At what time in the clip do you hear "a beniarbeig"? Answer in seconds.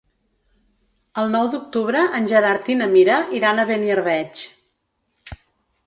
3.61-4.47